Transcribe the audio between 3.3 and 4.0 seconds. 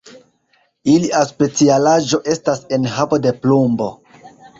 plumbo.